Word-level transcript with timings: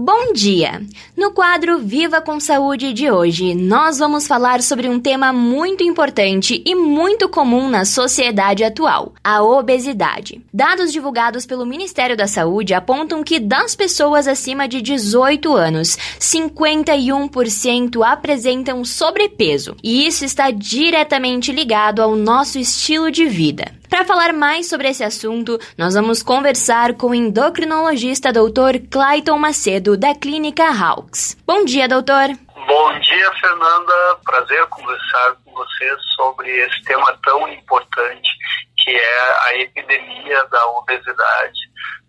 Bom 0.00 0.32
dia! 0.32 0.80
No 1.16 1.32
quadro 1.32 1.80
Viva 1.80 2.20
com 2.20 2.38
Saúde 2.38 2.92
de 2.92 3.10
hoje, 3.10 3.52
nós 3.52 3.98
vamos 3.98 4.28
falar 4.28 4.62
sobre 4.62 4.88
um 4.88 5.00
tema 5.00 5.32
muito 5.32 5.82
importante 5.82 6.62
e 6.64 6.72
muito 6.72 7.28
comum 7.28 7.68
na 7.68 7.84
sociedade 7.84 8.62
atual: 8.62 9.12
a 9.24 9.42
obesidade. 9.42 10.40
Dados 10.54 10.92
divulgados 10.92 11.44
pelo 11.44 11.66
Ministério 11.66 12.16
da 12.16 12.28
Saúde 12.28 12.74
apontam 12.74 13.24
que 13.24 13.40
das 13.40 13.74
pessoas 13.74 14.28
acima 14.28 14.68
de 14.68 14.80
18 14.80 15.52
anos, 15.52 15.98
51% 16.20 18.00
apresentam 18.06 18.84
sobrepeso, 18.84 19.74
e 19.82 20.06
isso 20.06 20.24
está 20.24 20.52
diretamente 20.52 21.50
ligado 21.50 22.00
ao 22.00 22.14
nosso 22.14 22.56
estilo 22.56 23.10
de 23.10 23.26
vida. 23.26 23.77
Para 23.88 24.04
falar 24.04 24.32
mais 24.32 24.68
sobre 24.68 24.88
esse 24.88 25.02
assunto, 25.02 25.58
nós 25.76 25.94
vamos 25.94 26.22
conversar 26.22 26.94
com 26.94 27.08
o 27.08 27.14
endocrinologista 27.14 28.32
Dr. 28.32 28.86
Clayton 28.90 29.38
Macedo, 29.38 29.96
da 29.96 30.14
Clínica 30.14 30.64
Hawks. 30.64 31.36
Bom 31.46 31.64
dia, 31.64 31.88
doutor. 31.88 32.28
Bom 32.66 32.98
dia, 33.00 33.32
Fernanda. 33.40 34.18
Prazer 34.24 34.66
conversar 34.66 35.36
com 35.42 35.52
você 35.52 35.96
sobre 36.16 36.50
esse 36.50 36.84
tema 36.84 37.18
tão 37.24 37.48
importante 37.48 38.28
que 38.76 38.90
é 38.90 39.20
a 39.46 39.56
epidemia 39.56 40.44
da 40.50 40.66
obesidade 40.70 41.58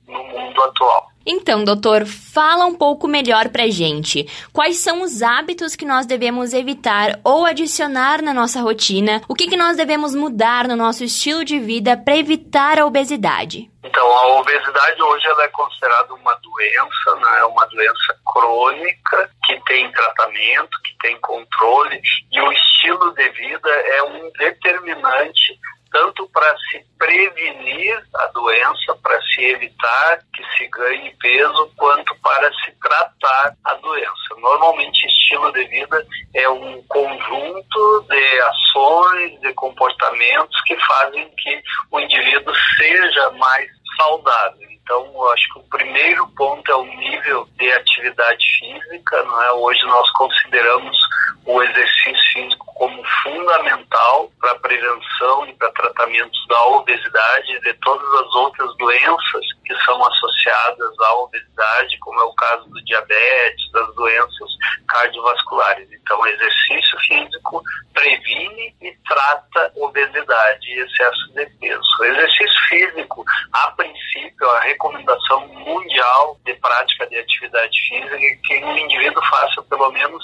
no 0.06 0.22
mundo 0.22 0.64
atual. 0.64 1.08
Então, 1.32 1.64
doutor, 1.64 2.08
fala 2.08 2.66
um 2.66 2.74
pouco 2.74 3.08
melhor 3.08 3.50
pra 3.50 3.68
gente. 3.68 4.26
Quais 4.52 4.78
são 4.78 5.04
os 5.04 5.22
hábitos 5.22 5.76
que 5.76 5.86
nós 5.86 6.08
devemos 6.08 6.54
evitar 6.54 7.20
ou 7.24 7.46
adicionar 7.46 8.20
na 8.24 8.34
nossa 8.34 8.60
rotina? 8.62 9.22
O 9.30 9.36
que, 9.36 9.48
que 9.48 9.56
nós 9.56 9.78
devemos 9.78 10.16
mudar 10.16 10.68
no 10.68 10.76
nosso 10.76 11.04
estilo 11.04 11.46
de 11.46 11.60
vida 11.60 11.96
para 11.96 12.18
evitar 12.18 12.80
a 12.80 12.86
obesidade? 12.88 13.70
Então, 13.84 14.08
a 14.08 14.40
obesidade 14.40 15.00
hoje 15.04 15.28
ela 15.28 15.44
é 15.44 15.48
considerada 15.50 16.16
uma 16.16 16.34
doença, 16.34 17.16
né? 17.24 17.40
É 17.42 17.46
uma 17.46 17.66
doença 17.68 18.18
crônica 18.26 19.30
que 19.46 19.64
tem 19.66 19.92
tratamento, 19.92 20.82
que 20.84 20.98
tem 21.00 21.16
controle 21.22 22.02
e 22.32 22.42
o 22.42 22.52
estilo 22.52 23.14
de 23.14 23.30
vida 23.30 23.70
é 23.70 24.04
um 24.04 24.32
determinante 24.32 25.60
tanto 25.92 26.28
para 26.30 26.56
se 26.70 26.86
prevenir 26.98 28.04
a 28.16 28.28
doença, 28.28 28.96
para 29.02 29.22
se 29.22 29.44
evitar 29.44 30.20
que 30.34 30.44
se 30.56 30.68
ganhe 30.68 31.16
peso, 31.20 31.72
quanto 31.78 32.16
para 32.22 32.52
se 32.64 32.72
tratar 32.82 33.56
a 33.66 33.74
doença. 33.76 34.36
Normalmente, 34.38 35.06
estilo 35.06 35.52
de 35.54 35.66
vida 35.66 36.06
é 36.36 36.50
um 36.50 36.82
conjunto 36.88 38.06
de 38.10 38.42
ações, 38.42 39.40
de 39.42 39.54
comportamentos 39.54 40.62
que 40.66 40.76
fazem 40.78 41.30
que 41.38 41.62
o 41.92 42.00
indivíduo 42.00 42.54
seja 42.78 43.30
mais 43.32 43.70
saudável. 43.98 44.70
Então, 44.90 45.06
eu 45.14 45.32
acho 45.32 45.54
que 45.54 45.60
o 45.60 45.70
primeiro 45.70 46.28
ponto 46.30 46.72
é 46.72 46.76
o 46.76 46.84
nível 46.84 47.48
de 47.58 47.72
atividade 47.72 48.44
física. 48.58 49.24
Não 49.24 49.44
é? 49.44 49.52
Hoje 49.52 49.84
nós 49.84 50.10
consideramos 50.14 50.98
o 51.46 51.62
exercício 51.62 52.34
físico 52.34 52.66
como 52.76 53.04
fundamental 53.24 54.32
para 54.40 54.52
a 54.54 54.59
prevenção 54.70 55.48
e 55.48 55.54
para 55.56 55.72
tratamentos 55.72 56.48
da 56.48 56.66
obesidade 56.68 57.54
e 57.54 57.62
de 57.62 57.74
todas 57.76 58.08
as 58.22 58.36
outras 58.36 58.78
doenças 58.78 59.46
que 59.66 59.76
são 59.84 60.06
associadas 60.06 61.00
à 61.00 61.14
obesidade, 61.16 61.98
como 62.00 62.20
é 62.20 62.24
o 62.24 62.34
caso 62.34 62.70
do 62.70 62.84
diabetes, 62.86 63.72
das 63.72 63.96
doenças 63.96 64.50
cardiovasculares. 64.88 65.90
Então, 65.92 66.26
exercício 66.28 67.00
físico 67.00 67.64
previne 67.94 68.76
e 68.82 68.96
trata 69.08 69.72
obesidade 69.76 70.68
e 70.68 70.80
excesso 70.80 71.34
de 71.34 71.46
peso. 71.60 72.04
Exercício 72.04 72.62
físico, 72.70 73.26
a 73.54 73.72
princípio, 73.72 74.50
a 74.52 74.60
recomendação 74.62 75.48
mundial 75.48 76.38
de 76.46 76.54
prática 76.56 77.08
de 77.08 77.18
atividade 77.18 77.80
física 77.88 78.16
é 78.16 78.36
que 78.44 78.64
o 78.64 78.78
indivíduo 78.78 79.24
faça 79.26 79.64
pelo 79.64 79.92
menos 79.92 80.24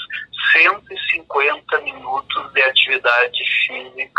150 0.53 1.79
minutos 1.79 2.53
de 2.53 2.61
atividade 2.61 3.37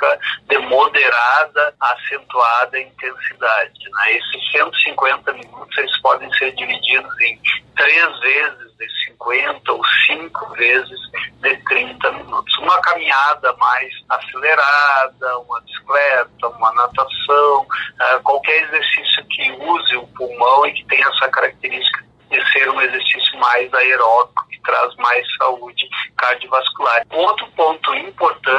física 0.06 0.20
de 0.48 0.58
moderada, 0.58 1.74
acentuada 1.80 2.80
intensidade. 2.80 3.90
Né? 3.90 4.12
Esses 4.12 4.50
150 4.52 5.32
minutos 5.32 5.78
eles 5.78 6.00
podem 6.00 6.32
ser 6.34 6.52
divididos 6.54 7.20
em 7.20 7.40
três 7.76 8.20
vezes 8.20 8.76
de 8.78 9.04
50 9.06 9.72
ou 9.72 9.82
cinco 10.06 10.54
vezes 10.54 10.98
de 11.42 11.56
30 11.64 12.12
minutos. 12.12 12.58
Uma 12.58 12.80
caminhada 12.80 13.52
mais 13.54 13.92
acelerada, 14.08 15.38
uma 15.40 15.60
bicicleta, 15.60 16.48
uma 16.48 16.72
natação, 16.72 17.62
uh, 17.62 18.22
qualquer 18.22 18.62
exercício 18.64 19.24
que 19.26 19.52
use 19.52 19.96
o 19.96 20.06
pulmão 20.08 20.66
e 20.66 20.72
que 20.72 20.84
tenha 20.86 21.06
essa 21.08 21.28
característica 21.28 22.06
de 22.30 22.52
ser 22.52 22.68
um 22.70 22.80
exercício 22.80 23.38
mais 23.38 23.72
aeróbico, 23.72 24.48
que 24.48 24.60
traz 24.62 24.94
mais 24.96 25.24
saúde 25.36 25.88
cardiovascular. 26.16 27.02
Outro 27.10 27.46
ponto 27.52 27.94
importante, 27.94 28.55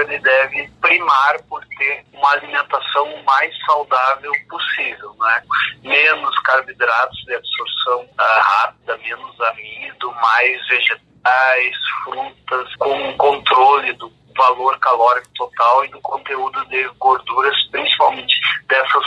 ele 0.00 0.18
deve 0.18 0.68
primar 0.80 1.42
por 1.48 1.64
ter 1.78 2.04
uma 2.12 2.30
alimentação 2.32 3.22
mais 3.24 3.52
saudável 3.64 4.32
possível, 4.48 5.14
né? 5.18 5.42
Menos 5.82 6.38
carboidratos 6.40 7.18
de 7.24 7.34
absorção 7.34 8.02
uh, 8.02 8.40
rápida, 8.40 8.96
menos 8.98 9.40
amido, 9.40 10.12
mais 10.12 10.68
vegetais, 10.68 11.76
frutas, 12.04 12.74
com 12.76 13.16
controle 13.16 13.92
do 13.94 14.12
valor 14.36 14.78
calórico 14.80 15.28
total 15.34 15.84
e 15.84 15.88
do 15.88 16.00
conteúdo 16.00 16.64
de 16.66 16.84
gorduras, 16.98 17.56
principalmente 17.70 18.34
dessas 18.68 19.04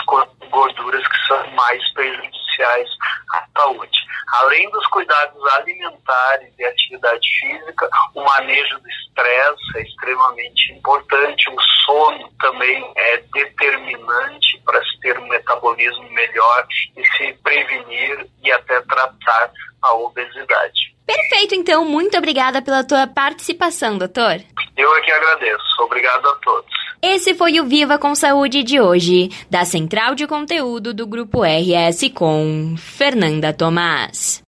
gorduras 0.49 1.07
que 1.07 1.27
são 1.27 1.51
mais 1.51 1.93
prejudiciais 1.93 2.38
à 2.63 3.45
saúde. 3.57 3.97
Além 4.31 4.69
dos 4.69 4.85
cuidados 4.87 5.43
alimentares 5.57 6.53
e 6.57 6.65
atividade 6.65 7.27
física, 7.39 7.89
o 8.13 8.21
manejo 8.21 8.79
do 8.79 8.89
estresse 8.89 9.77
é 9.77 9.81
extremamente 9.81 10.73
importante, 10.73 11.49
o 11.49 11.61
sono 11.85 12.29
também 12.39 12.93
é 12.95 13.17
determinante 13.33 14.61
para 14.65 14.83
se 14.83 14.99
ter 15.01 15.17
um 15.17 15.27
metabolismo 15.27 16.09
melhor 16.11 16.67
e 16.95 17.05
se 17.17 17.33
prevenir 17.43 18.27
e 18.43 18.51
até 18.51 18.79
tratar 18.81 19.51
a 19.81 19.93
obesidade. 19.93 20.95
Perfeito, 21.05 21.55
então. 21.55 21.83
Muito 21.85 22.15
obrigada 22.17 22.61
pela 22.61 22.83
tua 22.83 23.07
participação, 23.07 23.97
doutor. 23.97 24.39
Eu 24.77 24.95
é 24.95 25.01
que 25.01 25.11
agradeço. 25.11 25.81
Obrigado 25.81 26.29
a 26.29 26.35
todos. 26.35 26.78
Esse 27.01 27.33
foi 27.33 27.61
o 27.61 27.65
Viva 27.65 27.97
com 27.97 28.13
Saúde 28.13 28.61
de 28.61 28.79
hoje, 28.79 29.29
da 29.49 29.63
Central 29.63 30.15
de 30.15 30.27
Conteúdo 30.27 30.93
do 30.93 31.07
Grupo 31.07 31.43
RS 31.43 32.09
com 32.13 32.75
Fernanda 32.77 33.53
Tomás. 33.53 34.41